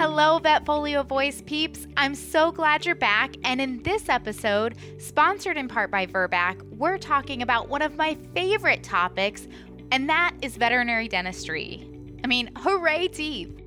[0.00, 1.86] Hello, Vetfolio Voice peeps.
[1.98, 3.34] I'm so glad you're back.
[3.44, 8.16] And in this episode, sponsored in part by Virbac, we're talking about one of my
[8.34, 9.46] favorite topics,
[9.92, 11.86] and that is veterinary dentistry.
[12.24, 13.60] I mean, hooray, teeth!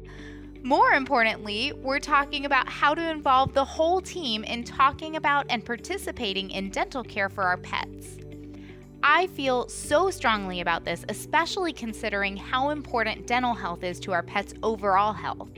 [0.64, 5.64] More importantly, we're talking about how to involve the whole team in talking about and
[5.64, 8.18] participating in dental care for our pets.
[9.04, 14.24] I feel so strongly about this, especially considering how important dental health is to our
[14.24, 15.52] pets' overall health.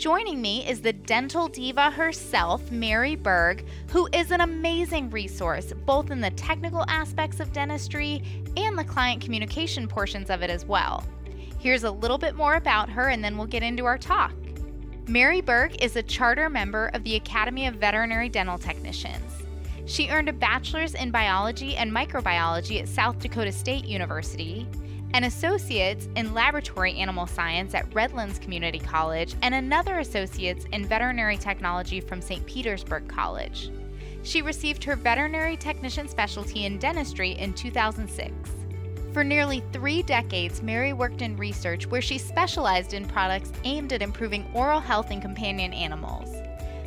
[0.00, 6.10] Joining me is the dental diva herself, Mary Berg, who is an amazing resource both
[6.10, 8.22] in the technical aspects of dentistry
[8.56, 11.04] and the client communication portions of it as well.
[11.58, 14.32] Here's a little bit more about her, and then we'll get into our talk.
[15.06, 19.42] Mary Berg is a charter member of the Academy of Veterinary Dental Technicians.
[19.84, 24.66] She earned a bachelor's in biology and microbiology at South Dakota State University
[25.12, 31.36] an associate's in laboratory animal science at Redlands Community College, and another associate's in veterinary
[31.36, 32.44] technology from St.
[32.46, 33.70] Petersburg College.
[34.22, 38.32] She received her veterinary technician specialty in dentistry in 2006.
[39.12, 44.02] For nearly three decades, Mary worked in research where she specialized in products aimed at
[44.02, 46.28] improving oral health in companion animals.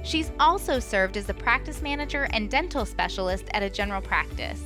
[0.03, 4.61] She's also served as a practice manager and dental specialist at a general practice.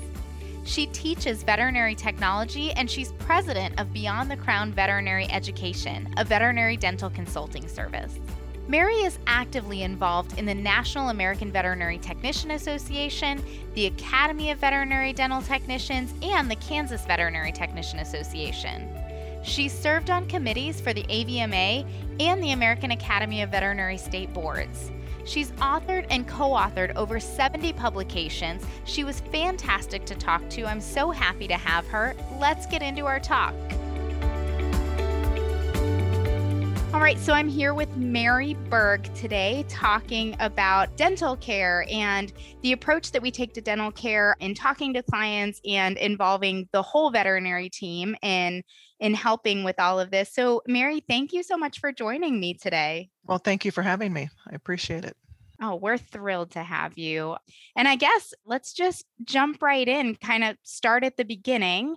[0.67, 6.75] She teaches veterinary technology and she's president of Beyond the Crown Veterinary Education, a veterinary
[6.75, 8.19] dental consulting service.
[8.67, 13.41] Mary is actively involved in the National American Veterinary Technician Association,
[13.75, 18.89] the Academy of Veterinary Dental Technicians, and the Kansas Veterinary Technician Association.
[19.43, 21.88] She served on committees for the AVMA
[22.19, 24.91] and the American Academy of Veterinary State Boards.
[25.28, 28.64] She's authored and co authored over 70 publications.
[28.86, 30.66] She was fantastic to talk to.
[30.66, 32.16] I'm so happy to have her.
[32.39, 33.53] Let's get into our talk.
[36.94, 42.31] All right, so I'm here with Mary Berg today talking about dental care and
[42.62, 46.81] the approach that we take to dental care in talking to clients and involving the
[46.81, 48.63] whole veterinary team in
[49.00, 50.34] in helping with all of this.
[50.34, 53.09] So, Mary, thank you so much for joining me today.
[53.25, 54.30] Well, thank you for having me.
[54.50, 55.16] I appreciate it.
[55.62, 57.35] Oh, we're thrilled to have you.
[57.75, 61.95] And I guess let's just jump right in, kind of start at the beginning.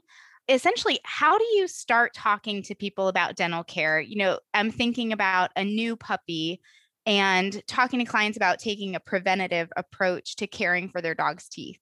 [0.49, 4.01] Essentially, how do you start talking to people about dental care?
[4.01, 6.61] You know, I'm thinking about a new puppy
[7.07, 11.79] and talking to clients about taking a preventative approach to caring for their dog's teeth.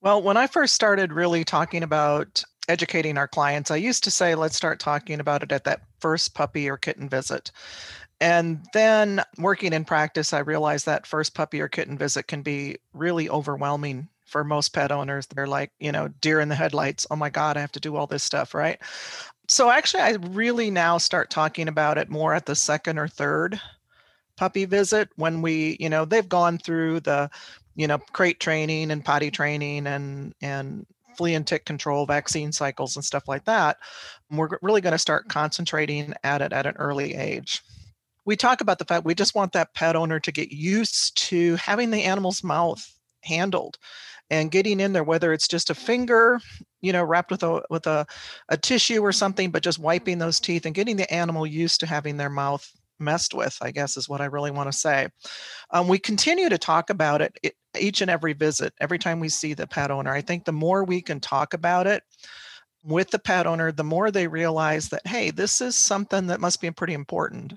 [0.00, 4.34] Well, when I first started really talking about educating our clients, I used to say,
[4.34, 7.50] let's start talking about it at that first puppy or kitten visit.
[8.20, 12.76] And then working in practice, I realized that first puppy or kitten visit can be
[12.92, 15.26] really overwhelming for most pet owners.
[15.26, 17.06] They're like, you know, deer in the headlights.
[17.10, 18.78] Oh my God, I have to do all this stuff, right?
[19.46, 23.60] So actually, I really now start talking about it more at the second or third
[24.36, 27.30] puppy visit when we, you know, they've gone through the,
[27.76, 30.86] you know, crate training and potty training and, and,
[31.16, 33.76] flea and tick control vaccine cycles and stuff like that
[34.30, 37.60] we're really going to start concentrating at it at an early age
[38.28, 41.56] we talk about the fact we just want that pet owner to get used to
[41.56, 42.94] having the animal's mouth
[43.24, 43.78] handled
[44.28, 46.38] and getting in there whether it's just a finger
[46.82, 48.06] you know wrapped with a with a,
[48.50, 51.86] a tissue or something but just wiping those teeth and getting the animal used to
[51.86, 55.08] having their mouth messed with i guess is what i really want to say.
[55.70, 59.30] Um, we continue to talk about it, it each and every visit every time we
[59.30, 60.12] see the pet owner.
[60.12, 62.02] I think the more we can talk about it
[62.84, 66.60] with the pet owner the more they realize that hey this is something that must
[66.60, 67.54] be pretty important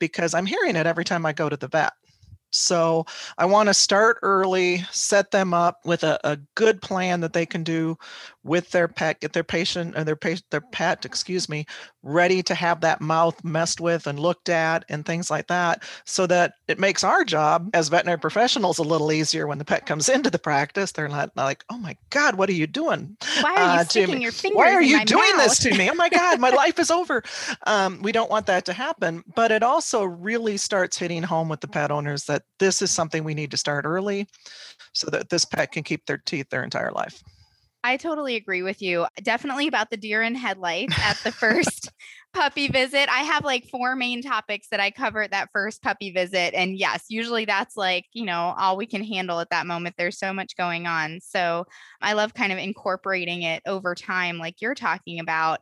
[0.00, 1.92] because I'm hearing it every time I go to the vet.
[2.50, 3.06] So
[3.38, 7.46] I want to start early, set them up with a, a good plan that they
[7.46, 7.96] can do
[8.42, 11.66] with their pet, get their patient or their patient, their pet, excuse me,
[12.02, 16.26] ready to have that mouth messed with and looked at and things like that, so
[16.26, 20.08] that it makes our job as veterinary professionals a little easier when the pet comes
[20.08, 20.92] into the practice.
[20.92, 23.16] They're not like, "Oh my God, what are you doing?
[23.40, 24.56] Why are you uh, sticking your fingers?
[24.56, 25.48] Why are you doing mouth?
[25.48, 25.90] this to me?
[25.90, 27.22] Oh my God, my life is over."
[27.66, 31.60] Um, we don't want that to happen, but it also really starts hitting home with
[31.60, 34.26] the pet owners that this is something we need to start early,
[34.94, 37.22] so that this pet can keep their teeth their entire life.
[37.82, 39.06] I totally agree with you.
[39.22, 41.90] Definitely about the deer in headlights at the first
[42.34, 43.08] puppy visit.
[43.08, 46.52] I have like four main topics that I cover at that first puppy visit.
[46.54, 49.94] And yes, usually that's like, you know, all we can handle at that moment.
[49.96, 51.20] There's so much going on.
[51.22, 51.64] So
[52.02, 55.60] I love kind of incorporating it over time, like you're talking about.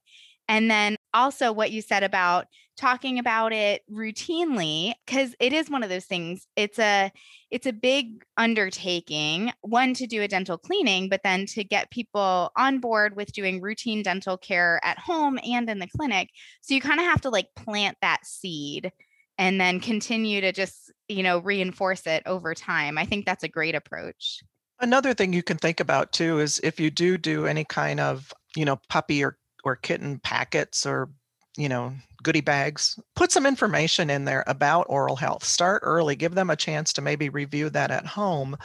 [0.48, 2.46] And then also what you said about
[2.78, 7.10] talking about it routinely because it is one of those things it's a
[7.50, 12.52] it's a big undertaking one to do a dental cleaning but then to get people
[12.56, 16.30] on board with doing routine dental care at home and in the clinic
[16.60, 18.92] so you kind of have to like plant that seed
[19.38, 22.98] and then continue to just, you know, reinforce it over time.
[22.98, 24.40] I think that's a great approach.
[24.80, 28.32] Another thing you can think about too is if you do do any kind of,
[28.56, 31.10] you know, puppy or or kitten packets or
[31.58, 35.44] you know goodie bags put some information in there about oral health.
[35.44, 38.56] Start early give them a chance to maybe review that at home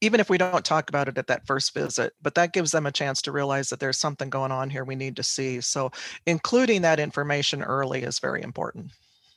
[0.00, 2.86] even if we don't talk about it at that first visit but that gives them
[2.86, 5.60] a chance to realize that there's something going on here we need to see.
[5.60, 5.92] So
[6.26, 8.90] including that information early is very important.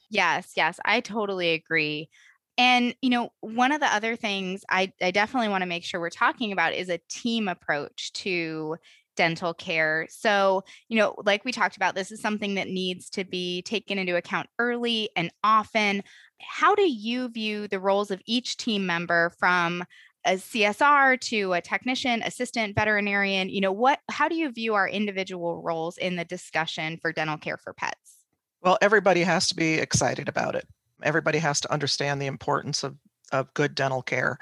[0.10, 2.10] Yes yes i totally agree.
[2.58, 6.00] And you know one of the other things i, I definitely want to make sure
[6.00, 8.78] we're talking about is a team approach to
[9.16, 10.08] dental care.
[10.10, 13.98] So, you know, like we talked about, this is something that needs to be taken
[13.98, 16.04] into account early and often.
[16.42, 19.84] How do you view the roles of each team member from
[20.26, 23.50] a CSR to a technician, assistant, veterinarian?
[23.50, 27.38] You know, what how do you view our individual roles in the discussion for dental
[27.38, 28.18] care for pets?
[28.62, 30.68] Well, everybody has to be excited about it.
[31.04, 32.98] Everybody has to understand the importance of
[33.32, 34.38] of good dental care.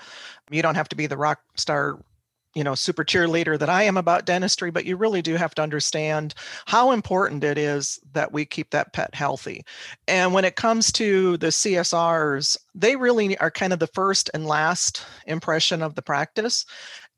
[0.52, 2.00] You don't have to be the rock star
[2.54, 5.62] you know super cheerleader that i am about dentistry but you really do have to
[5.62, 6.34] understand
[6.66, 9.64] how important it is that we keep that pet healthy.
[10.08, 14.46] And when it comes to the csrs they really are kind of the first and
[14.46, 16.66] last impression of the practice.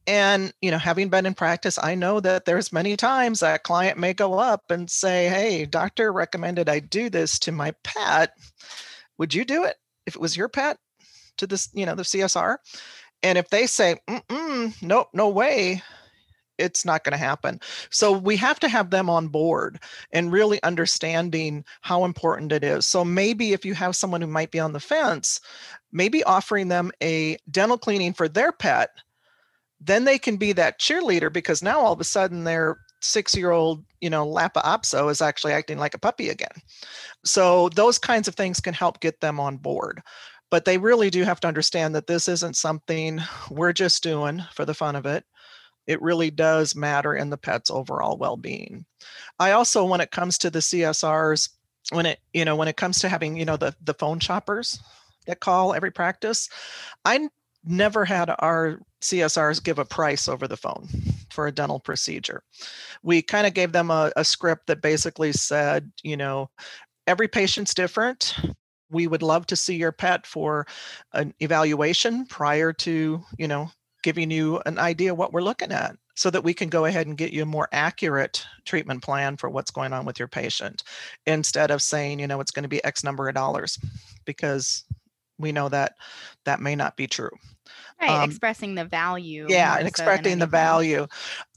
[0.07, 3.97] And you know having been in practice i know that there's many times that client
[3.97, 8.31] may go up and say hey doctor recommended i do this to my pet.
[9.17, 10.77] Would you do it if it was your pet
[11.37, 12.57] to this you know the csr
[13.25, 13.95] and if they say,
[14.83, 15.81] nope, no way,
[16.59, 17.59] it's not going to happen.
[17.89, 19.79] So we have to have them on board
[20.13, 22.85] and really understanding how important it is.
[22.85, 25.41] So maybe if you have someone who might be on the fence,
[25.91, 28.91] maybe offering them a dental cleaning for their pet,
[29.81, 33.49] then they can be that cheerleader because now all of a sudden their six year
[33.49, 36.61] old, you know, Lhasa Apso is actually acting like a puppy again.
[37.23, 40.03] So those kinds of things can help get them on board
[40.49, 44.65] but they really do have to understand that this isn't something we're just doing for
[44.65, 45.25] the fun of it.
[45.87, 48.85] It really does matter in the pet's overall well-being.
[49.39, 51.49] I also when it comes to the csrs
[51.91, 54.79] when it you know when it comes to having you know the the phone shoppers
[55.27, 56.49] that call every practice
[57.03, 57.29] i
[57.63, 60.87] never had our csrs give a price over the phone
[61.31, 62.43] for a dental procedure.
[63.03, 66.49] We kind of gave them a, a script that basically said you know
[67.07, 68.35] every patient's different
[68.89, 70.67] we would love to see your pet for
[71.13, 73.69] an evaluation prior to you know
[74.03, 77.17] giving you an idea what we're looking at so that we can go ahead and
[77.17, 80.83] get you a more accurate treatment plan for what's going on with your patient
[81.25, 83.79] instead of saying you know it's going to be x number of dollars
[84.25, 84.83] because
[85.37, 85.95] we know that
[86.43, 87.31] that may not be true
[88.01, 89.47] Right, um, expressing the value.
[89.49, 91.07] Yeah, and expressing the value.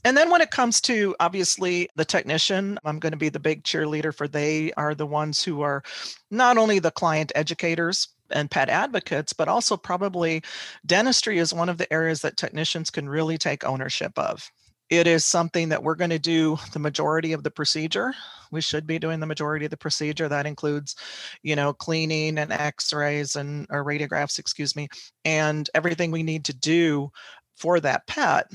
[0.05, 3.63] And then when it comes to obviously the technician, I'm going to be the big
[3.63, 5.83] cheerleader for they are the ones who are
[6.31, 10.41] not only the client educators and pet advocates, but also probably
[10.85, 14.49] dentistry is one of the areas that technicians can really take ownership of
[14.89, 18.13] it is something that we're going to do the majority of the procedure.
[18.51, 20.27] We should be doing the majority of the procedure.
[20.27, 20.95] That includes
[21.43, 24.89] you know cleaning and x-rays and or radiographs excuse me
[25.25, 27.11] and everything we need to do
[27.55, 28.47] for that pet.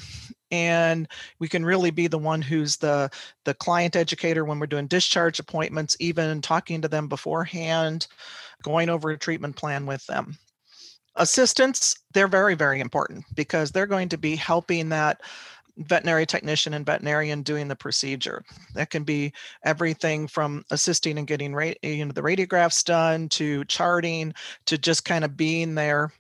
[0.51, 1.09] And
[1.39, 3.11] we can really be the one who's the
[3.45, 8.07] the client educator when we're doing discharge appointments even talking to them beforehand
[8.63, 10.37] going over a treatment plan with them.
[11.17, 15.21] Assistants they're very very important because they're going to be helping that
[15.79, 18.45] veterinary technician and veterinarian doing the procedure.
[18.75, 19.33] That can be
[19.65, 24.35] everything from assisting and getting ra- eh, you know the radiographs done to charting
[24.67, 26.13] to just kind of being there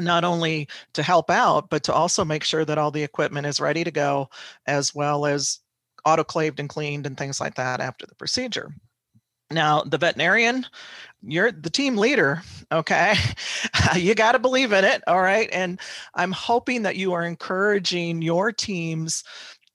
[0.00, 3.60] not only to help out but to also make sure that all the equipment is
[3.60, 4.28] ready to go
[4.66, 5.60] as well as
[6.06, 8.74] autoclaved and cleaned and things like that after the procedure.
[9.50, 10.66] Now, the veterinarian,
[11.22, 13.14] you're the team leader, okay?
[13.96, 15.48] you got to believe in it, all right?
[15.52, 15.80] And
[16.14, 19.24] I'm hoping that you are encouraging your teams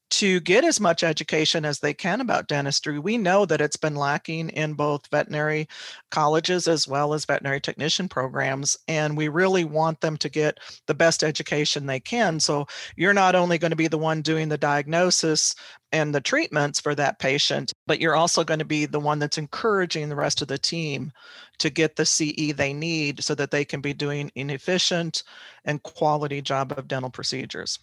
[0.09, 2.97] to get as much education as they can about dentistry.
[2.99, 5.67] We know that it's been lacking in both veterinary
[6.09, 10.95] colleges as well as veterinary technician programs, and we really want them to get the
[10.95, 12.39] best education they can.
[12.39, 15.53] So you're not only going to be the one doing the diagnosis
[15.91, 19.37] and the treatments for that patient, but you're also going to be the one that's
[19.37, 21.11] encouraging the rest of the team
[21.59, 25.23] to get the CE they need so that they can be doing an efficient
[25.65, 27.79] and quality job of dental procedures.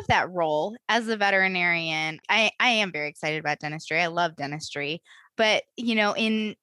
[0.00, 2.18] Love that role as a veterinarian.
[2.28, 4.00] I, I am very excited about dentistry.
[4.00, 5.02] I love dentistry.
[5.36, 6.56] But, you know, in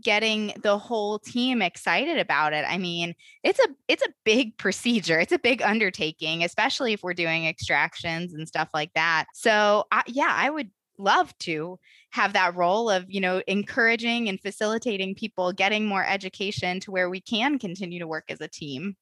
[0.00, 2.64] getting the whole team excited about it.
[2.68, 5.18] I mean, it's a it's a big procedure.
[5.18, 9.26] It's a big undertaking, especially if we're doing extractions and stuff like that.
[9.34, 11.78] So, I, yeah, I would love to
[12.10, 17.10] have that role of, you know, encouraging and facilitating people getting more education to where
[17.10, 18.96] we can continue to work as a team.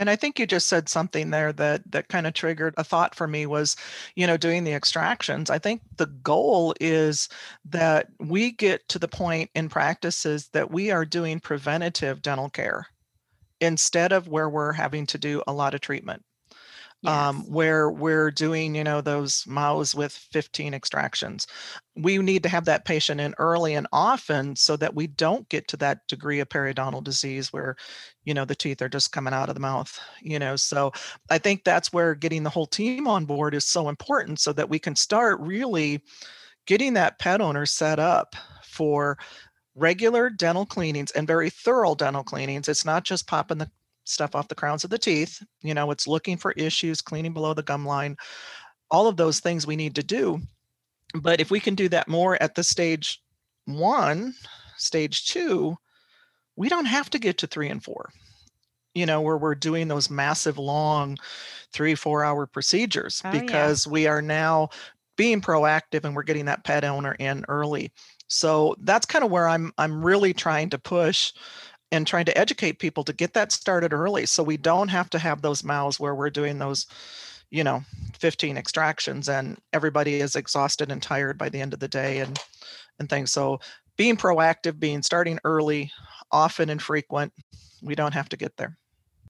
[0.00, 3.14] And I think you just said something there that that kind of triggered a thought
[3.14, 3.76] for me was,
[4.16, 5.50] you know, doing the extractions.
[5.50, 7.28] I think the goal is
[7.66, 12.86] that we get to the point in practices that we are doing preventative dental care
[13.60, 16.24] instead of where we're having to do a lot of treatment.
[17.06, 17.46] Um, yes.
[17.46, 21.46] Um, where we're doing, you know, those mouths with 15 extractions.
[21.96, 25.66] We need to have that patient in early and often so that we don't get
[25.68, 27.76] to that degree of periodontal disease where,
[28.24, 30.56] you know, the teeth are just coming out of the mouth, you know.
[30.56, 30.92] So
[31.30, 34.68] I think that's where getting the whole team on board is so important so that
[34.68, 36.02] we can start really
[36.66, 39.18] getting that pet owner set up for
[39.74, 42.68] regular dental cleanings and very thorough dental cleanings.
[42.68, 43.70] It's not just popping the
[44.10, 45.42] stuff off the crowns of the teeth.
[45.62, 48.16] You know, it's looking for issues, cleaning below the gum line,
[48.90, 50.40] all of those things we need to do.
[51.14, 53.22] But if we can do that more at the stage
[53.66, 54.34] one,
[54.76, 55.76] stage two,
[56.56, 58.10] we don't have to get to three and four,
[58.94, 61.16] you know, where we're doing those massive, long
[61.72, 63.92] three, four hour procedures oh, because yeah.
[63.92, 64.68] we are now
[65.16, 67.92] being proactive and we're getting that pet owner in early.
[68.28, 71.32] So that's kind of where I'm I'm really trying to push
[71.92, 75.18] and trying to educate people to get that started early so we don't have to
[75.18, 76.86] have those mouths where we're doing those
[77.50, 77.82] you know
[78.18, 82.38] 15 extractions and everybody is exhausted and tired by the end of the day and
[82.98, 83.32] and things.
[83.32, 83.60] So
[83.96, 85.90] being proactive being starting early
[86.30, 87.32] often and frequent
[87.82, 88.76] we don't have to get there.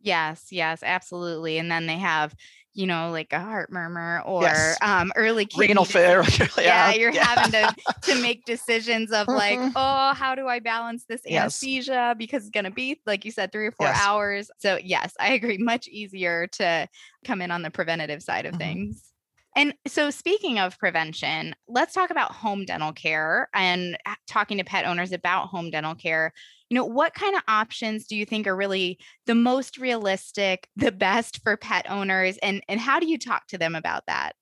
[0.03, 2.35] Yes yes absolutely and then they have
[2.73, 4.79] you know, like a heart murmur or yes.
[4.81, 6.23] um, early renal failure.
[6.59, 7.25] yeah, you're yeah.
[7.25, 9.73] having to to make decisions of like, mm-hmm.
[9.75, 13.67] oh, how do I balance this anesthesia because it's gonna be like you said, three
[13.67, 14.01] or four yes.
[14.01, 14.51] hours.
[14.59, 15.59] So yes, I agree.
[15.59, 16.89] Much easier to
[17.25, 18.59] come in on the preventative side of mm-hmm.
[18.59, 19.11] things.
[19.57, 23.99] And so, speaking of prevention, let's talk about home dental care and
[24.29, 26.33] talking to pet owners about home dental care
[26.71, 30.93] you know what kind of options do you think are really the most realistic the
[30.93, 34.33] best for pet owners and and how do you talk to them about that?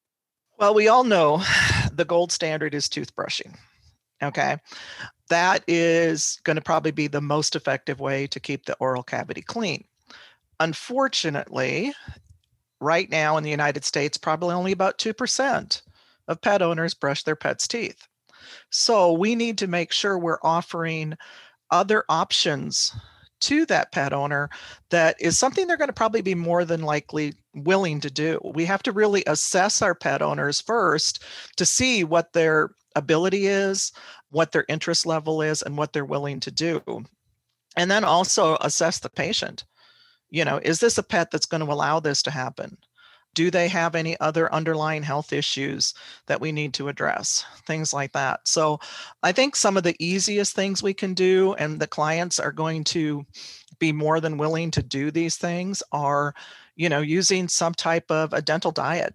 [0.59, 1.43] Well we all know
[1.93, 3.57] the gold standard is toothbrushing
[4.23, 4.57] okay?
[5.29, 9.43] That is going to probably be the most effective way to keep the oral cavity
[9.43, 9.85] clean.
[10.61, 11.93] Unfortunately
[12.81, 15.83] right now in the united states probably only about 2%
[16.29, 18.07] of pet owners brush their pets teeth.
[18.71, 21.17] So we need to make sure we're offering
[21.71, 22.95] other options
[23.41, 24.51] to that pet owner
[24.91, 28.41] that is something they're going to probably be more than likely willing to do.
[28.55, 31.23] We have to really assess our pet owners first
[31.57, 33.93] to see what their ability is,
[34.31, 36.83] what their interest level is, and what they're willing to do.
[37.77, 39.65] And then also assess the patient.
[40.31, 42.77] You know, is this a pet that's going to allow this to happen?
[43.39, 45.95] Do they have any other underlying health issues
[46.27, 47.45] that we need to address?
[47.69, 48.41] Things like that.
[48.49, 48.81] So
[49.23, 52.83] I think some of the easiest things we can do, and the clients are going
[52.99, 53.25] to
[53.79, 56.35] be more than willing to do these things, are
[56.75, 59.15] you know using some type of a dental diet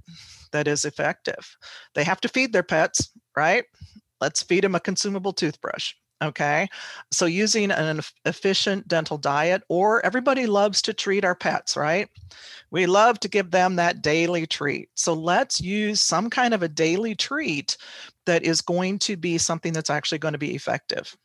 [0.54, 1.58] that is effective.
[1.94, 3.66] They have to feed their pets, right?
[4.22, 5.96] Let's feed them a consumable toothbrush.
[6.22, 6.68] Okay.
[7.12, 12.08] So using an efficient dental diet, or everybody loves to treat our pets, right?
[12.72, 14.90] We love to give them that daily treat.
[14.96, 17.78] So let's use some kind of a daily treat
[18.26, 21.16] that is going to be something that's actually going to be effective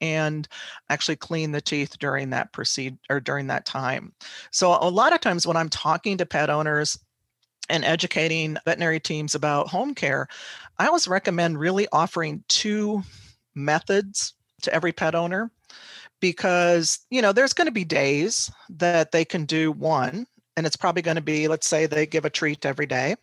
[0.00, 0.48] and
[0.90, 4.12] actually clean the teeth during that proceed or during that time.
[4.50, 6.98] So a lot of times when I'm talking to pet owners
[7.68, 10.26] and educating veterinary teams about home care,
[10.78, 13.02] I always recommend really offering two
[13.54, 15.50] methods to every pet owner
[16.20, 20.76] because you know there's going to be days that they can do one and it's
[20.76, 23.14] probably going to be let's say they give a treat every day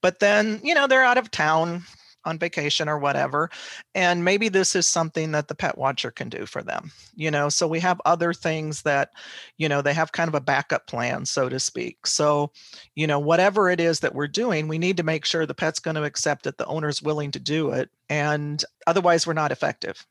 [0.00, 1.82] but then you know they're out of town
[2.24, 3.48] on vacation or whatever
[3.94, 7.48] and maybe this is something that the pet watcher can do for them you know?
[7.48, 9.10] So we have other things that
[9.58, 12.06] you know they have kind of a backup plan so to speak.
[12.06, 12.52] So
[12.94, 15.80] you know whatever it is that we're doing we need to make sure the pet's
[15.80, 20.06] going to accept it the owner's willing to do it and otherwise we're not effective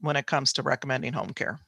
[0.00, 1.60] when it comes to recommending home care.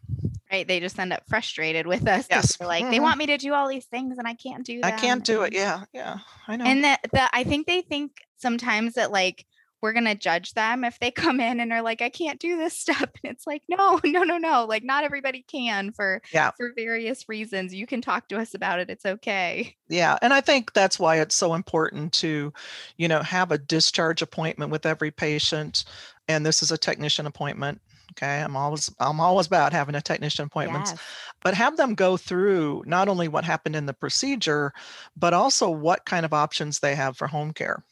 [0.50, 0.68] Right.
[0.68, 2.26] They just end up frustrated with us.
[2.30, 2.60] Yes.
[2.60, 2.90] Like mm-hmm.
[2.90, 4.94] they want me to do all these things and I can't do that.
[4.94, 5.54] I can't do it.
[5.54, 5.84] Yeah.
[5.94, 6.18] Yeah.
[6.46, 6.64] I know.
[6.64, 9.46] And that the I think they think sometimes that like
[9.82, 12.56] we're going to judge them if they come in and are like, I can't do
[12.56, 13.00] this stuff.
[13.00, 14.64] And it's like, no, no, no, no.
[14.64, 16.52] Like not everybody can for, yeah.
[16.52, 17.74] for various reasons.
[17.74, 18.88] You can talk to us about it.
[18.88, 19.74] It's okay.
[19.88, 20.16] Yeah.
[20.22, 22.52] And I think that's why it's so important to,
[22.96, 25.84] you know, have a discharge appointment with every patient.
[26.28, 27.80] And this is a technician appointment
[28.12, 31.00] okay i'm always i'm always about having a technician appointments yes.
[31.42, 34.72] but have them go through not only what happened in the procedure
[35.16, 37.84] but also what kind of options they have for home care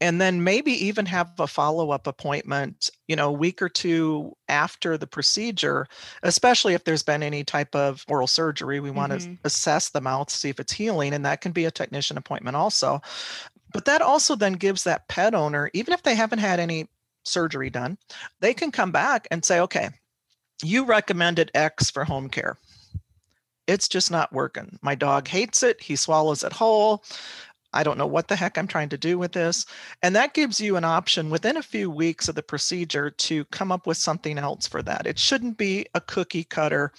[0.00, 4.98] and then maybe even have a follow-up appointment you know a week or two after
[4.98, 5.86] the procedure
[6.22, 9.34] especially if there's been any type of oral surgery we want mm-hmm.
[9.34, 12.56] to assess the mouth see if it's healing and that can be a technician appointment
[12.56, 13.00] also
[13.72, 16.86] but that also then gives that pet owner even if they haven't had any
[17.26, 17.98] surgery done
[18.40, 19.90] they can come back and say okay
[20.62, 22.56] you recommended x for home care
[23.66, 27.02] it's just not working my dog hates it he swallows it whole
[27.76, 29.66] I don't know what the heck I'm trying to do with this.
[30.02, 33.70] And that gives you an option within a few weeks of the procedure to come
[33.70, 35.06] up with something else for that.
[35.06, 36.92] It shouldn't be a cookie cutter.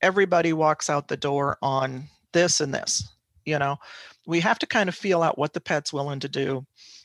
[0.00, 3.12] Everybody walks out the door on this and this.
[3.44, 3.78] You know,
[4.24, 6.64] we have to kind of feel out what the pet's willing to do.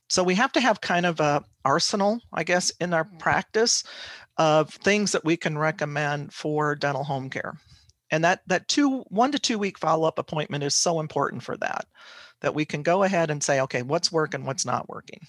[0.09, 3.19] So we have to have kind of a arsenal, I guess, in our mm.
[3.19, 3.83] practice
[4.37, 7.53] of things that we can recommend for dental home care.
[8.11, 11.57] And that that two one to two week follow up appointment is so important for
[11.57, 11.85] that
[12.41, 15.19] that we can go ahead and say, okay, what's working, what's not working.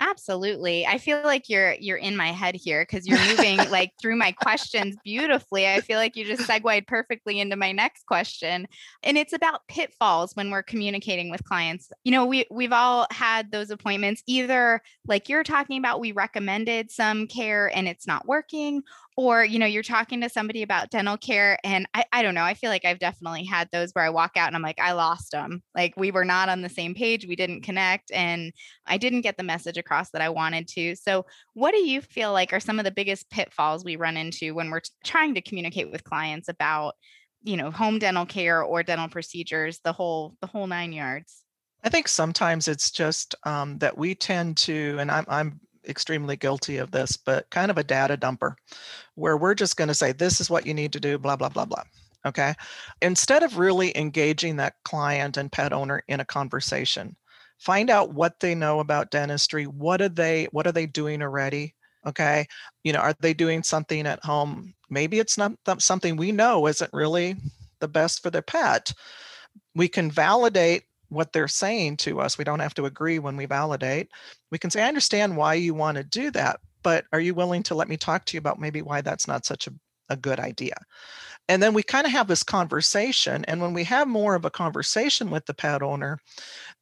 [0.00, 0.86] Absolutely.
[0.86, 4.30] I feel like you're you're in my head here because you're moving like through my
[4.30, 5.66] questions beautifully.
[5.66, 8.68] I feel like you just segued perfectly into my next question.
[9.02, 11.90] And it's about pitfalls when we're communicating with clients.
[12.04, 16.92] You know, we we've all had those appointments either like you're talking about we recommended
[16.92, 18.82] some care and it's not working
[19.18, 22.44] or you know you're talking to somebody about dental care and I, I don't know
[22.44, 24.92] i feel like i've definitely had those where i walk out and i'm like i
[24.92, 28.52] lost them like we were not on the same page we didn't connect and
[28.86, 30.94] i didn't get the message across that i wanted to.
[30.96, 34.54] So what do you feel like are some of the biggest pitfalls we run into
[34.54, 36.94] when we're trying to communicate with clients about
[37.42, 41.42] you know home dental care or dental procedures the whole the whole nine yards?
[41.84, 46.76] I think sometimes it's just um, that we tend to, and I'm, I'm extremely guilty
[46.76, 48.54] of this, but kind of a data dumper
[49.14, 51.48] where we're just going to say, this is what you need to do, blah, blah,
[51.48, 51.82] blah, blah.
[52.26, 52.54] Okay.
[53.00, 57.16] Instead of really engaging that client and pet owner in a conversation,
[57.58, 59.66] find out what they know about dentistry.
[59.66, 61.74] What are they, what are they doing already?
[62.06, 62.46] Okay.
[62.84, 64.74] You know, are they doing something at home?
[64.90, 67.36] Maybe it's not something we know isn't really
[67.80, 68.92] the best for their pet.
[69.74, 72.38] We can validate what they're saying to us.
[72.38, 74.08] We don't have to agree when we validate.
[74.50, 77.62] We can say, I understand why you want to do that, but are you willing
[77.64, 79.72] to let me talk to you about maybe why that's not such a,
[80.08, 80.74] a good idea?
[81.48, 83.44] And then we kind of have this conversation.
[83.46, 86.18] And when we have more of a conversation with the pet owner,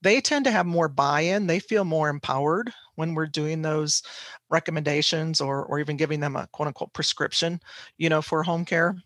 [0.02, 1.46] they tend to have more buy in.
[1.46, 4.02] They feel more empowered when we're doing those
[4.50, 7.60] recommendations or, or even giving them a quote unquote prescription,
[7.96, 8.96] you know, for home care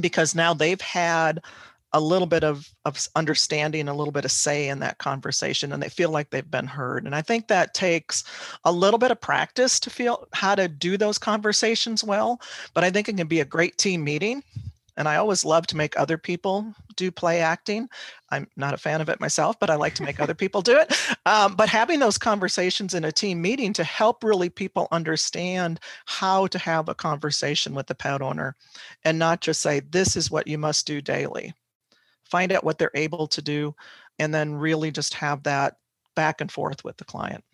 [0.00, 1.42] because now they've had
[1.92, 5.82] a little bit of, of understanding, a little bit of say in that conversation, and
[5.82, 7.04] they feel like they've been heard.
[7.04, 8.24] And I think that takes
[8.64, 12.40] a little bit of practice to feel how to do those conversations well.
[12.74, 14.42] But I think it can be a great team meeting.
[14.98, 17.88] And I always love to make other people do play acting.
[18.30, 20.78] I'm not a fan of it myself, but I like to make other people do
[20.78, 20.94] it.
[21.26, 26.46] Um, but having those conversations in a team meeting to help really people understand how
[26.48, 28.56] to have a conversation with the pet owner
[29.04, 31.52] and not just say, this is what you must do daily
[32.30, 33.74] find out what they're able to do,
[34.18, 35.74] and then really just have that
[36.14, 37.44] back and forth with the client.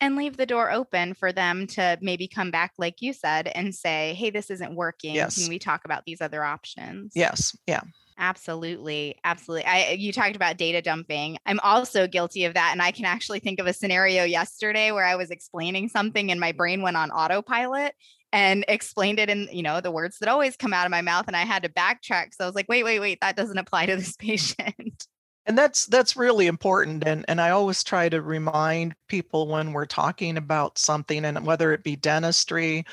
[0.00, 3.72] And leave the door open for them to maybe come back, like you said, and
[3.72, 5.14] say, hey, this isn't working.
[5.14, 5.38] Yes.
[5.38, 7.12] Can we talk about these other options?
[7.14, 7.56] Yes.
[7.68, 7.82] Yeah.
[8.18, 9.16] Absolutely.
[9.24, 9.64] Absolutely.
[9.64, 11.38] I you talked about data dumping.
[11.46, 15.04] I'm also guilty of that and I can actually think of a scenario yesterday where
[15.04, 17.94] I was explaining something and my brain went on autopilot
[18.32, 21.26] and explained it in you know the words that always come out of my mouth
[21.26, 23.86] and i had to backtrack so i was like wait wait wait that doesn't apply
[23.86, 25.06] to this patient.
[25.44, 29.86] And that's that's really important and and i always try to remind people when we're
[29.86, 32.84] talking about something and whether it be dentistry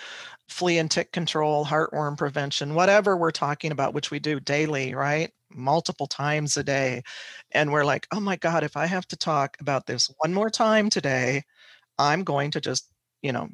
[0.47, 5.32] flea and tick control heartworm prevention whatever we're talking about which we do daily right?
[5.52, 7.02] Multiple times a day.
[7.52, 10.49] And we're like oh my god if i have to talk about this one more
[10.49, 11.43] time today
[11.99, 13.47] i'm going to just you know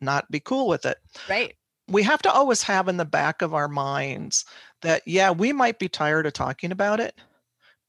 [0.00, 0.98] not be cool with it.
[1.28, 1.54] Right.
[1.88, 4.44] We have to always have in the back of our minds
[4.82, 7.14] that, yeah, we might be tired of talking about it,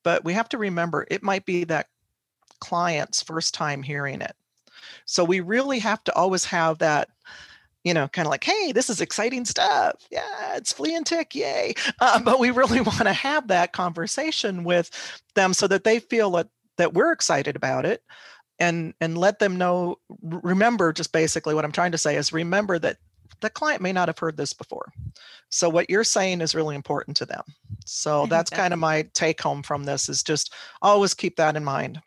[0.04, 1.88] but we have to remember it might be that
[2.60, 4.36] client's first time hearing it.
[5.06, 7.10] So we really have to always have that
[7.88, 9.96] you know, kind of like, hey, this is exciting stuff.
[10.12, 11.74] Yeah, it's flea and tick, yay.
[12.02, 14.92] Uh, but we really want to have that conversation with
[15.36, 18.04] them so that they feel that, that we're excited about it
[18.60, 22.80] and and let them know remember just basically what i'm trying to say is remember
[22.80, 22.98] that
[23.42, 24.92] the client may not have heard this before.
[25.50, 27.44] So what you're saying is really important to them.
[27.86, 31.56] So mm-hmm, that's kind of my take home from this is just always keep that
[31.56, 32.02] in mind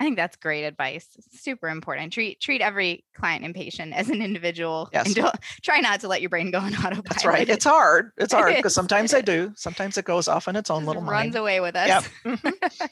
[0.00, 1.06] I think that's great advice.
[1.30, 2.10] Super important.
[2.10, 4.88] Treat treat every client and patient as an individual.
[4.94, 5.06] Yes.
[5.06, 7.04] And don't, try not to let your brain go on autopilot.
[7.08, 7.46] That's right.
[7.46, 8.12] It's hard.
[8.16, 9.52] It's hard because sometimes I do.
[9.56, 11.34] Sometimes it goes off on its own little runs mind.
[11.34, 12.08] Runs away with us.
[12.24, 12.40] Yep.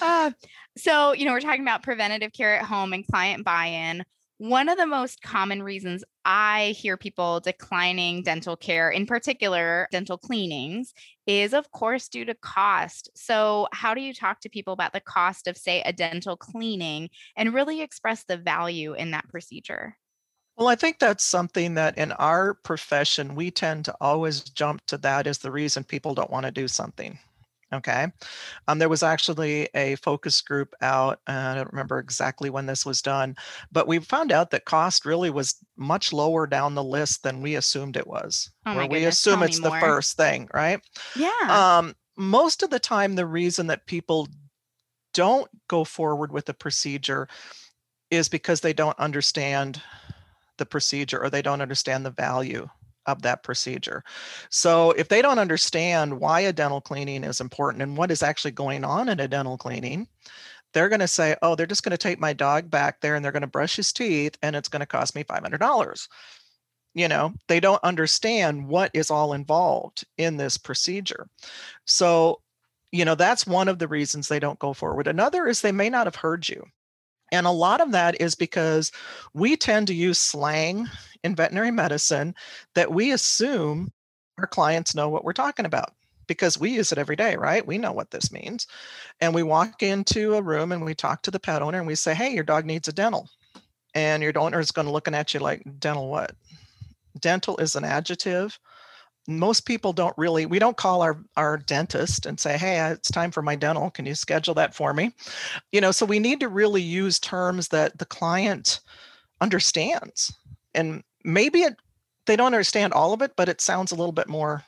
[0.00, 0.30] Uh,
[0.76, 4.04] so you know we're talking about preventative care at home and client buy-in.
[4.38, 10.18] One of the most common reasons I hear people declining dental care, in particular dental
[10.18, 10.92] cleanings,
[11.26, 13.08] is of course due to cost.
[13.14, 17.08] So, how do you talk to people about the cost of, say, a dental cleaning
[17.34, 19.96] and really express the value in that procedure?
[20.58, 24.98] Well, I think that's something that in our profession, we tend to always jump to
[24.98, 27.18] that as the reason people don't want to do something.
[27.72, 28.06] Okay.
[28.68, 31.20] Um, there was actually a focus group out.
[31.26, 33.34] Uh, I don't remember exactly when this was done,
[33.72, 37.56] but we found out that cost really was much lower down the list than we
[37.56, 38.50] assumed it was.
[38.66, 40.80] Oh where we assume Tell it's the first thing, right?
[41.16, 41.32] Yeah.
[41.48, 44.28] Um, most of the time, the reason that people
[45.12, 47.26] don't go forward with the procedure
[48.10, 49.82] is because they don't understand
[50.58, 52.68] the procedure or they don't understand the value
[53.06, 54.02] of that procedure.
[54.50, 58.52] So if they don't understand why a dental cleaning is important and what is actually
[58.52, 60.08] going on in a dental cleaning,
[60.72, 63.24] they're going to say, oh, they're just going to take my dog back there and
[63.24, 66.08] they're going to brush his teeth and it's going to cost me $500.
[66.94, 71.28] You know, they don't understand what is all involved in this procedure.
[71.84, 72.40] So,
[72.90, 75.06] you know, that's one of the reasons they don't go forward.
[75.06, 76.64] Another is they may not have heard you.
[77.32, 78.92] And a lot of that is because
[79.34, 80.86] we tend to use slang
[81.24, 82.34] in veterinary medicine
[82.74, 83.90] that we assume
[84.38, 85.92] our clients know what we're talking about
[86.26, 87.66] because we use it every day, right?
[87.66, 88.66] We know what this means.
[89.20, 91.94] And we walk into a room and we talk to the pet owner and we
[91.94, 93.28] say, hey, your dog needs a dental.
[93.94, 96.32] And your owner is going to looking at you like, dental what?
[97.18, 98.58] Dental is an adjective
[99.28, 103.10] most people don't really we don't call our our dentist and say hey uh, it's
[103.10, 103.90] time for my dental.
[103.90, 105.12] Can you schedule that for me?
[105.72, 108.80] You know so we need to really use terms that the client
[109.40, 110.32] understands.
[110.74, 111.76] And maybe it,
[112.26, 114.64] they don't understand all of it but it sounds a little bit more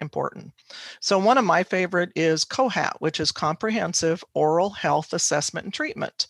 [0.00, 0.52] important.
[1.00, 6.26] So one of my favorite is COHAT, which is Comprehensive Oral Health Assessment and Treatment.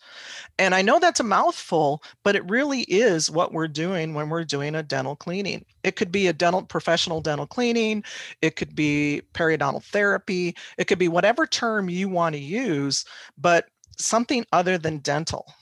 [0.57, 4.43] And I know that's a mouthful, but it really is what we're doing when we're
[4.43, 5.65] doing a dental cleaning.
[5.83, 8.03] It could be a dental professional dental cleaning,
[8.41, 13.05] it could be periodontal therapy, it could be whatever term you want to use,
[13.37, 13.65] but
[13.97, 15.53] something other than dental.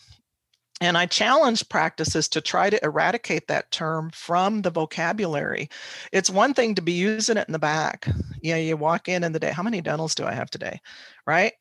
[0.81, 5.69] And I challenge practices to try to eradicate that term from the vocabulary.
[6.11, 8.07] It's one thing to be using it in the back.
[8.41, 10.81] You know, you walk in in the day, how many dentals do I have today?
[11.25, 11.53] Right?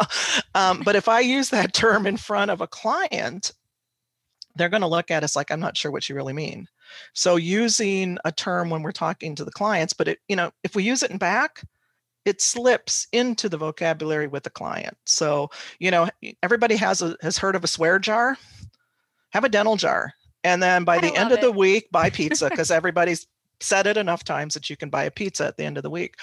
[0.56, 3.52] um, but if I use that term in front of a client,
[4.56, 6.66] they're going to look at us like, I'm not sure what you really mean.
[7.12, 10.74] So using a term when we're talking to the clients, but it, you know, if
[10.74, 11.62] we use it in back,
[12.26, 14.96] it slips into the vocabulary with the client.
[15.06, 16.08] So, you know,
[16.42, 18.36] everybody has a, has heard of a swear jar
[19.30, 20.12] have a dental jar.
[20.44, 21.42] And then by the end of it.
[21.42, 23.26] the week, buy pizza because everybody's
[23.60, 25.90] said it enough times that you can buy a pizza at the end of the
[25.90, 26.16] week.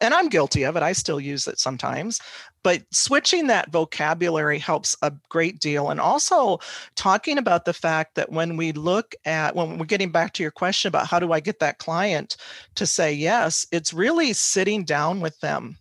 [0.00, 0.82] And I'm guilty of it.
[0.82, 2.20] I still use it sometimes.
[2.62, 5.90] But switching that vocabulary helps a great deal.
[5.90, 6.58] And also
[6.96, 10.52] talking about the fact that when we look at, when we're getting back to your
[10.52, 12.36] question about how do I get that client
[12.74, 15.76] to say yes, it's really sitting down with them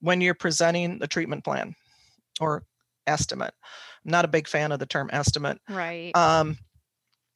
[0.00, 1.74] when you're presenting the treatment plan
[2.40, 2.64] or
[3.06, 3.54] estimate.
[4.04, 5.60] I'm not a big fan of the term estimate.
[5.68, 6.14] Right.
[6.16, 6.58] Um,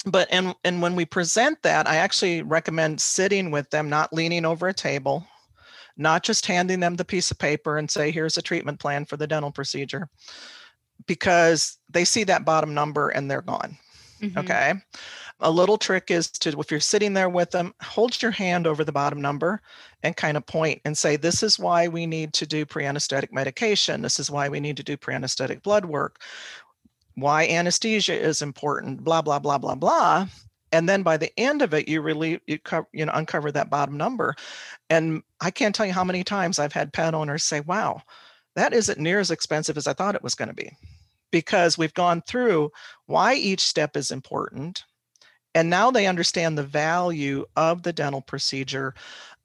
[0.04, 4.44] but and and when we present that, I actually recommend sitting with them, not leaning
[4.44, 5.26] over a table,
[5.96, 9.16] not just handing them the piece of paper and say, "Here's a treatment plan for
[9.16, 10.08] the dental procedure,"
[11.06, 13.78] because they see that bottom number and they're gone.
[14.20, 14.38] Mm-hmm.
[14.38, 14.74] Okay.
[15.40, 18.84] A little trick is to, if you're sitting there with them, hold your hand over
[18.84, 19.60] the bottom number
[20.02, 23.32] and kind of point and say, This is why we need to do pre anesthetic
[23.32, 24.00] medication.
[24.00, 26.22] This is why we need to do pre anesthetic blood work.
[27.14, 30.26] Why anesthesia is important, blah, blah, blah, blah, blah.
[30.76, 33.70] And then by the end of it, you really you, co- you know uncover that
[33.70, 34.34] bottom number.
[34.90, 38.02] And I can't tell you how many times I've had pet owners say, Wow,
[38.56, 40.70] that isn't near as expensive as I thought it was going to be
[41.30, 42.70] because we've gone through
[43.06, 44.84] why each step is important
[45.54, 48.94] and now they understand the value of the dental procedure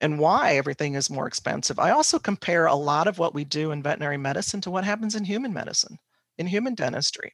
[0.01, 1.79] and why everything is more expensive.
[1.79, 5.15] I also compare a lot of what we do in veterinary medicine to what happens
[5.15, 5.97] in human medicine,
[6.37, 7.31] in human dentistry.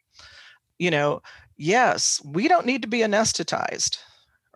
[0.77, 1.23] You know,
[1.57, 3.97] yes, we don't need to be anesthetized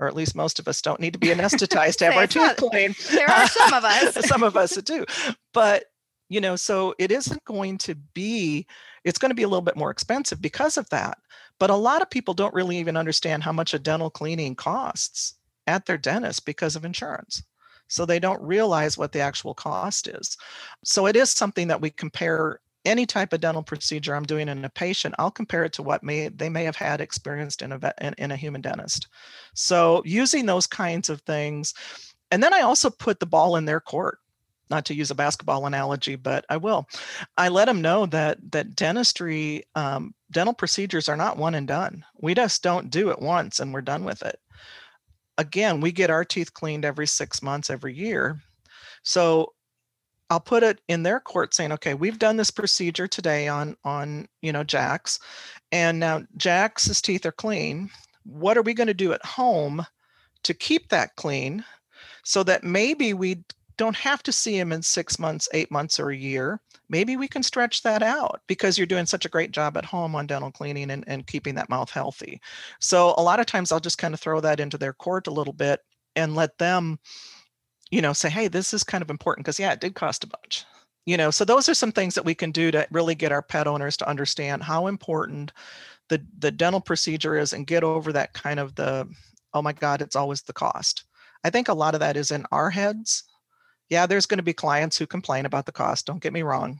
[0.01, 2.57] or at least most of us don't need to be anesthetized to have our tooth
[2.57, 2.95] cleaned.
[3.11, 4.13] There are some of us.
[4.27, 5.05] some of us do.
[5.53, 5.85] But,
[6.27, 8.65] you know, so it isn't going to be,
[9.05, 11.19] it's going to be a little bit more expensive because of that.
[11.59, 15.35] But a lot of people don't really even understand how much a dental cleaning costs
[15.67, 17.43] at their dentist because of insurance.
[17.87, 20.35] So they don't realize what the actual cost is.
[20.83, 24.65] So it is something that we compare any type of dental procedure I'm doing in
[24.65, 27.77] a patient, I'll compare it to what may they may have had experienced in a
[27.77, 29.07] vet, in, in a human dentist.
[29.53, 31.73] So using those kinds of things,
[32.31, 34.17] and then I also put the ball in their court.
[34.69, 36.87] Not to use a basketball analogy, but I will.
[37.35, 42.05] I let them know that that dentistry, um, dental procedures are not one and done.
[42.21, 44.39] We just don't do it once and we're done with it.
[45.37, 48.39] Again, we get our teeth cleaned every six months, every year.
[49.03, 49.53] So
[50.31, 54.29] I'll put it in their court saying, okay, we've done this procedure today on on
[54.41, 55.19] you know Jack's,
[55.73, 57.89] and now Jack's teeth are clean.
[58.23, 59.85] What are we going to do at home
[60.43, 61.65] to keep that clean,
[62.23, 63.43] so that maybe we
[63.75, 66.61] don't have to see him in six months, eight months, or a year.
[66.87, 70.15] Maybe we can stretch that out because you're doing such a great job at home
[70.15, 72.39] on dental cleaning and, and keeping that mouth healthy.
[72.79, 75.31] So a lot of times I'll just kind of throw that into their court a
[75.31, 75.81] little bit
[76.15, 76.99] and let them
[77.91, 80.27] you know, say, hey, this is kind of important because, yeah, it did cost a
[80.27, 80.65] bunch.
[81.05, 83.41] You know, so those are some things that we can do to really get our
[83.41, 85.51] pet owners to understand how important
[86.09, 89.07] the, the dental procedure is and get over that kind of the,
[89.53, 91.05] oh my God, it's always the cost.
[91.43, 93.23] I think a lot of that is in our heads.
[93.89, 96.79] Yeah, there's going to be clients who complain about the cost, don't get me wrong.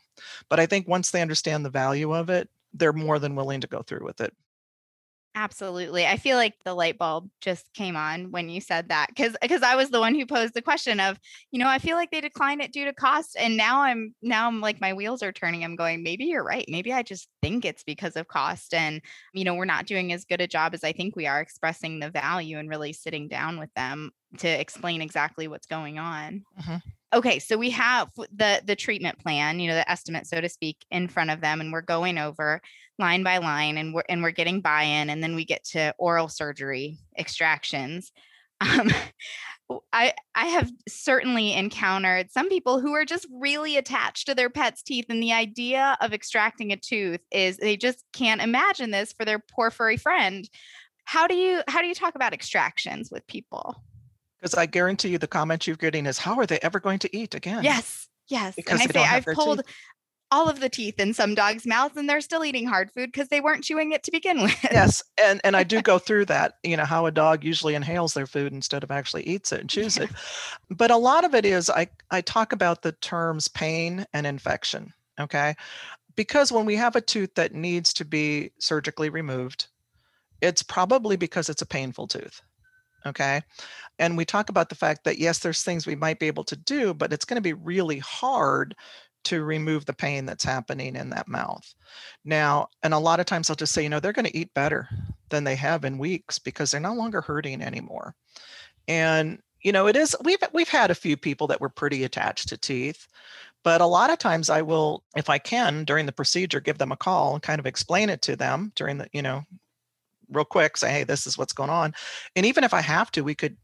[0.49, 3.67] But I think once they understand the value of it, they're more than willing to
[3.67, 4.33] go through with it.
[5.33, 6.05] Absolutely.
[6.05, 9.63] I feel like the light bulb just came on when you said that cuz cuz
[9.63, 11.17] I was the one who posed the question of,
[11.51, 14.47] you know, I feel like they declined it due to cost and now I'm now
[14.47, 15.63] I'm like my wheels are turning.
[15.63, 16.65] I'm going, maybe you're right.
[16.67, 19.01] Maybe I just think it's because of cost and
[19.33, 21.99] you know, we're not doing as good a job as I think we are expressing
[21.99, 26.43] the value and really sitting down with them to explain exactly what's going on.
[26.59, 26.77] Mm-hmm
[27.13, 30.77] okay so we have the the treatment plan you know the estimate so to speak
[30.91, 32.61] in front of them and we're going over
[32.99, 36.27] line by line and we're and we're getting buy-in and then we get to oral
[36.27, 38.11] surgery extractions
[38.61, 38.91] um,
[39.91, 44.83] I I have certainly encountered some people who are just really attached to their pet's
[44.83, 49.25] teeth and the idea of extracting a tooth is they just can't imagine this for
[49.25, 50.47] their poor furry friend.
[51.05, 53.81] How do you how do you talk about extractions with people?
[54.41, 57.15] Because I guarantee you the comment you're getting is how are they ever going to
[57.15, 57.63] eat again?
[57.63, 58.07] Yes.
[58.27, 58.55] Yes.
[58.55, 59.75] Because and I say I've pulled teeth.
[60.31, 63.27] all of the teeth in some dogs' mouths and they're still eating hard food because
[63.27, 64.57] they weren't chewing it to begin with.
[64.63, 65.03] Yes.
[65.21, 68.25] And and I do go through that, you know, how a dog usually inhales their
[68.25, 70.05] food instead of actually eats it and chews yeah.
[70.05, 70.09] it.
[70.71, 74.91] But a lot of it is I I talk about the terms pain and infection.
[75.19, 75.53] Okay.
[76.15, 79.67] Because when we have a tooth that needs to be surgically removed,
[80.41, 82.41] it's probably because it's a painful tooth.
[83.05, 83.41] Okay.
[83.99, 86.55] And we talk about the fact that, yes, there's things we might be able to
[86.55, 88.75] do, but it's going to be really hard
[89.23, 91.73] to remove the pain that's happening in that mouth.
[92.25, 94.53] Now, and a lot of times I'll just say, you know, they're going to eat
[94.53, 94.89] better
[95.29, 98.15] than they have in weeks because they're no longer hurting anymore.
[98.87, 102.49] And you know, it is we've we've had a few people that were pretty attached
[102.49, 103.07] to teeth,
[103.63, 106.91] but a lot of times I will, if I can, during the procedure, give them
[106.91, 109.43] a call and kind of explain it to them during the, you know,
[110.31, 111.93] real quick, say, hey, this is what's going on.
[112.35, 113.57] And even if I have to, we could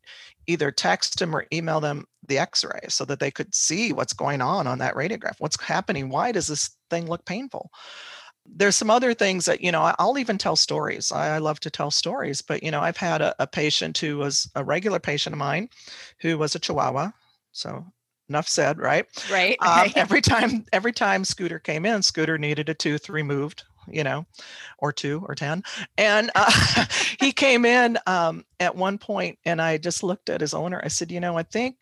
[0.47, 4.41] either text them or email them the x-ray so that they could see what's going
[4.41, 5.35] on on that radiograph.
[5.39, 6.09] What's happening?
[6.09, 7.69] Why does this thing look painful?
[8.45, 11.11] There's some other things that, you know, I'll even tell stories.
[11.11, 14.49] I, love to tell stories, but, you know, I've had a, a patient who was
[14.55, 15.69] a regular patient of mine
[16.21, 17.11] who was a Chihuahua.
[17.51, 17.85] So
[18.29, 22.73] enough said right right, um, every time every time scooter came in scooter needed a
[22.73, 24.25] tooth removed you know,
[24.79, 25.63] or two or 10.
[25.97, 26.85] And uh,
[27.19, 30.81] he came in um, at one point and I just looked at his owner.
[30.83, 31.77] I said, you know, I think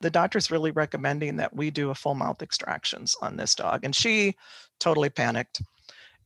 [0.00, 3.84] the doctor's really recommending that we do a full mouth extractions on this dog.
[3.84, 4.34] And she
[4.78, 5.62] totally panicked.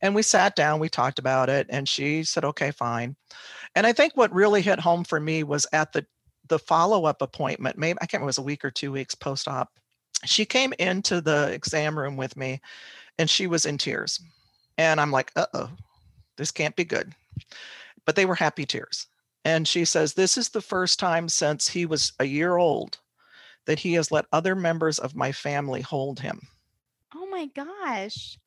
[0.01, 3.15] And we sat down, we talked about it, and she said, okay, fine.
[3.75, 6.05] And I think what really hit home for me was at the
[6.47, 9.67] the follow-up appointment, maybe I can't remember, it was a week or two weeks post-op.
[10.25, 12.61] She came into the exam room with me
[13.17, 14.21] and she was in tears
[14.77, 15.69] and I'm like, uh oh,
[16.37, 17.13] this can't be good.
[18.05, 19.07] But they were happy tears.
[19.43, 22.97] And she says, This is the first time since he was a year old
[23.65, 26.47] that he has let other members of my family hold him.
[27.15, 28.37] Oh my gosh.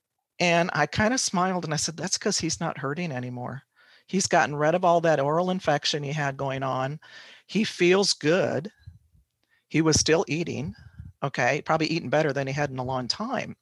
[0.41, 3.63] And I kind of smiled and I said, That's because he's not hurting anymore.
[4.07, 6.99] He's gotten rid of all that oral infection he had going on.
[7.47, 8.71] He feels good.
[9.69, 10.75] He was still eating
[11.23, 13.57] okay probably eaten better than he had in a long time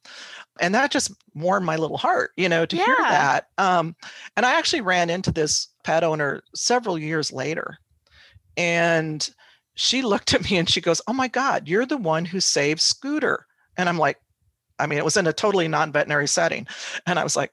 [0.61, 2.85] and that just warmed my little heart you know to yeah.
[2.85, 3.95] hear that um,
[4.35, 7.77] and i actually ran into this pet owner several years later
[8.55, 9.29] and
[9.75, 12.81] she looked at me and she goes oh my god you're the one who saved
[12.81, 13.45] scooter
[13.77, 14.17] and i'm like
[14.79, 16.67] i mean it was in a totally non-veterinary setting
[17.05, 17.51] and i was like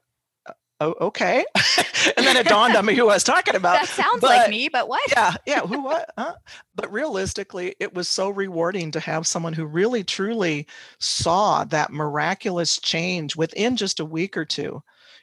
[0.85, 1.45] oh, okay.
[2.17, 3.81] and then it dawned on me who I was talking about.
[3.81, 5.03] That sounds but, like me, but what?
[5.11, 5.61] yeah, yeah.
[5.61, 6.11] Who what?
[6.17, 6.35] Huh?
[6.75, 10.67] But realistically, it was so rewarding to have someone who really truly
[10.99, 14.83] saw that miraculous change within just a week or two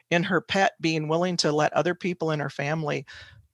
[0.09, 3.05] in her pet being willing to let other people in her family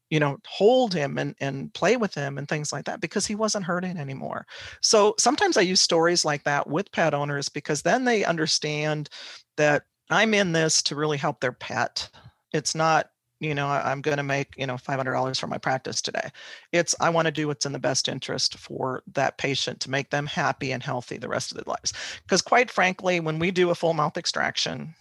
[0.10, 3.36] you know hold him and and play with him and things like that because he
[3.36, 4.46] wasn't hurting anymore
[4.82, 9.10] so sometimes i use stories like that with pet owners because then they understand
[9.58, 12.10] that i'm in this to really help their pet
[12.54, 16.30] it's not you know i'm going to make you know $500 for my practice today
[16.72, 20.10] it's i want to do what's in the best interest for that patient to make
[20.10, 21.94] them happy and healthy the rest of their lives
[22.24, 24.94] because quite frankly when we do a full mouth extraction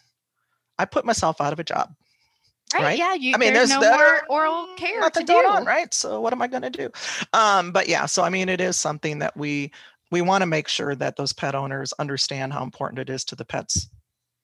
[0.79, 1.95] i put myself out of a job
[2.75, 2.83] Right.
[2.83, 2.99] right.
[2.99, 3.15] Yeah.
[3.15, 5.93] You, I mean, there's, there's no more oral care nothing to going on, right?
[5.95, 6.91] So what am I going to do?
[7.33, 9.71] Um, but yeah, so I mean, it is something that we
[10.11, 13.37] we want to make sure that those pet owners understand how important it is to
[13.37, 13.89] the pet's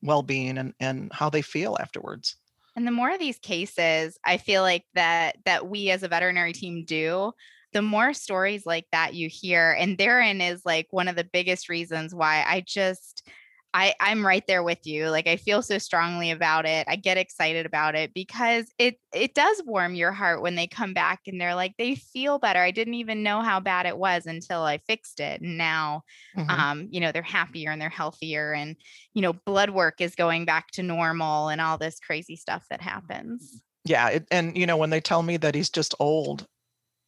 [0.03, 2.37] well-being and and how they feel afterwards.
[2.77, 6.53] And the more of these cases, I feel like that that we as a veterinary
[6.53, 7.33] team do,
[7.73, 11.69] the more stories like that you hear, and therein is like one of the biggest
[11.69, 13.29] reasons why I just
[13.75, 15.09] I, I'm right there with you.
[15.09, 16.87] Like I feel so strongly about it.
[16.89, 20.93] I get excited about it because it it does warm your heart when they come
[20.93, 22.61] back and they're like they feel better.
[22.61, 25.41] I didn't even know how bad it was until I fixed it.
[25.41, 26.03] And now
[26.37, 26.51] mm-hmm.
[26.51, 28.77] um, you know, they're happier and they're healthier and
[29.15, 32.83] you know, blood work is going back to normal and all this crazy stuff that
[32.83, 33.63] happens.
[33.85, 36.47] Yeah, it, and you know, when they tell me that he's just old,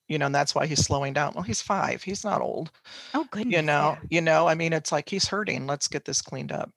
[0.08, 1.32] you know, and that's why he's slowing down.
[1.34, 2.02] Well, he's five.
[2.02, 2.70] He's not old.
[3.14, 3.54] Oh, goodness.
[3.54, 4.06] You know, yeah.
[4.10, 5.66] you know, I mean, it's like he's hurting.
[5.66, 6.70] Let's get this cleaned up.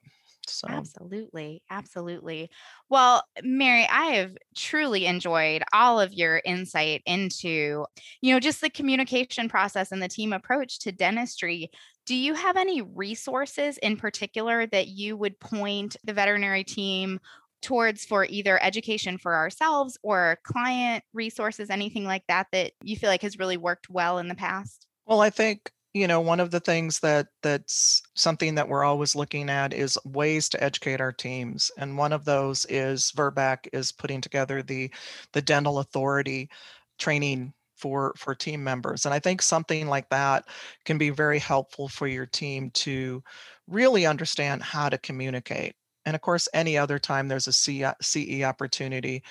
[0.50, 2.50] So absolutely, absolutely.
[2.88, 7.84] Well, Mary, I have truly enjoyed all of your insight into,
[8.20, 11.70] you know, just the communication process and the team approach to dentistry.
[12.06, 17.20] Do you have any resources in particular that you would point the veterinary team
[17.62, 23.10] towards for either education for ourselves or client resources, anything like that that you feel
[23.10, 24.86] like has really worked well in the past?
[25.06, 29.16] Well, I think you know one of the things that that's something that we're always
[29.16, 33.90] looking at is ways to educate our teams and one of those is Virbac is
[33.90, 34.90] putting together the
[35.32, 36.50] the dental authority
[36.98, 40.44] training for for team members and i think something like that
[40.84, 43.22] can be very helpful for your team to
[43.66, 45.74] really understand how to communicate
[46.08, 49.22] and of course, any other time there's a CE opportunity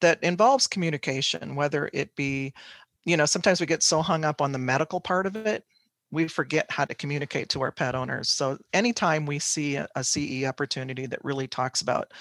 [0.00, 2.54] that involves communication, whether it be,
[3.04, 5.64] you know, sometimes we get so hung up on the medical part of it,
[6.12, 8.28] we forget how to communicate to our pet owners.
[8.28, 12.12] So anytime we see a, CE opportunity that really talks about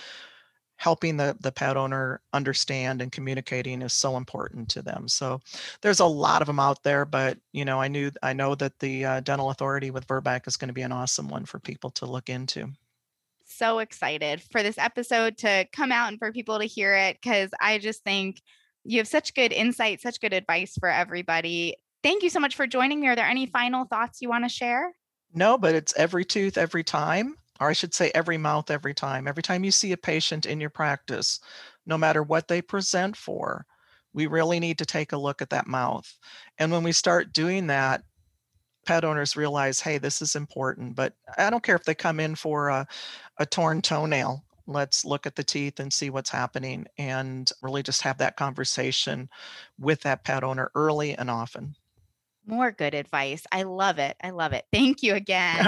[0.77, 5.07] helping the, the pet owner understand and communicating is so important to them.
[5.07, 5.39] So
[5.83, 8.79] there's a lot of them out there, but you know, I knew I know that
[8.79, 11.91] the uh, dental authority with Virbac is going to be an awesome one for people
[11.91, 12.71] to look into
[13.59, 17.49] so excited for this episode to come out and for people to hear it because
[17.61, 18.41] I just think
[18.85, 21.75] you have such good insight, such good advice for everybody.
[22.01, 23.09] Thank you so much for joining me.
[23.09, 24.93] Are there any final thoughts you want to share?
[25.33, 29.27] No, but it's every tooth every time, or I should say every mouth every time.
[29.27, 31.39] Every time you see a patient in your practice,
[31.85, 33.65] no matter what they present for,
[34.13, 36.11] we really need to take a look at that mouth.
[36.57, 38.01] And when we start doing that,
[38.85, 40.95] pet owners realize, hey, this is important.
[40.95, 42.87] But I don't care if they come in for a,
[43.37, 44.43] a torn toenail.
[44.67, 49.29] Let's look at the teeth and see what's happening and really just have that conversation
[49.79, 51.75] with that pet owner early and often.
[52.45, 53.43] More good advice.
[53.51, 54.15] I love it.
[54.23, 54.65] I love it.
[54.71, 55.65] Thank you again.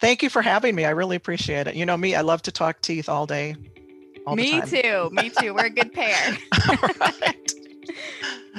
[0.00, 0.84] Thank you for having me.
[0.84, 1.74] I really appreciate it.
[1.74, 3.54] You know me, I love to talk teeth all day.
[4.26, 5.10] All me too.
[5.12, 5.54] Me too.
[5.54, 6.16] We're a good pair.
[6.70, 7.52] all right.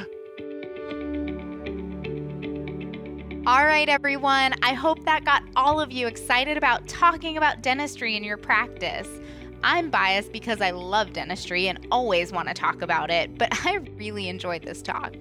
[3.46, 4.54] All right, everyone.
[4.64, 9.10] I hope that got all of you excited about talking about dentistry in your practice.
[9.62, 13.80] I'm biased because I love dentistry and always want to talk about it, but I
[13.98, 15.14] really enjoyed this talk.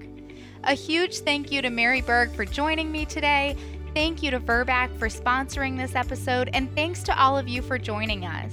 [0.62, 3.56] A huge thank you to Mary Berg for joining me today.
[3.92, 7.76] Thank you to Virbac for sponsoring this episode, and thanks to all of you for
[7.76, 8.52] joining us.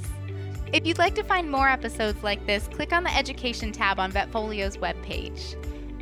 [0.73, 4.11] If you'd like to find more episodes like this, click on the Education tab on
[4.11, 5.55] Vetfolio's webpage.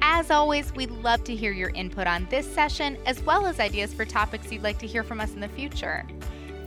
[0.10, 3.94] As always, we'd love to hear your input on this session, as well as ideas
[3.94, 6.08] for topics you'd like to hear from us in the future.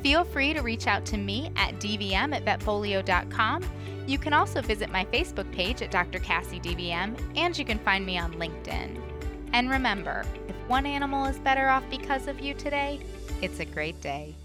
[0.03, 3.65] Feel free to reach out to me at dvm at vetfolio.com.
[4.07, 6.19] You can also visit my Facebook page at Dr.
[6.19, 9.01] Cassie DVM, and you can find me on LinkedIn.
[9.55, 13.01] And remember, if one animal is better off because of you today,
[13.41, 14.37] it's a great day.